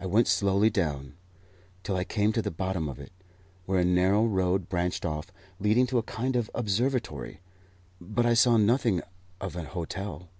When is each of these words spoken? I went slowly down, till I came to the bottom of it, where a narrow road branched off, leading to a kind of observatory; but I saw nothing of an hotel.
I 0.00 0.06
went 0.06 0.28
slowly 0.28 0.70
down, 0.70 1.12
till 1.82 1.94
I 1.94 2.04
came 2.04 2.32
to 2.32 2.40
the 2.40 2.50
bottom 2.50 2.88
of 2.88 2.98
it, 2.98 3.12
where 3.66 3.78
a 3.78 3.84
narrow 3.84 4.24
road 4.24 4.70
branched 4.70 5.04
off, 5.04 5.30
leading 5.58 5.86
to 5.88 5.98
a 5.98 6.02
kind 6.02 6.36
of 6.36 6.48
observatory; 6.54 7.40
but 8.00 8.24
I 8.24 8.32
saw 8.32 8.56
nothing 8.56 9.02
of 9.38 9.54
an 9.54 9.66
hotel. 9.66 10.30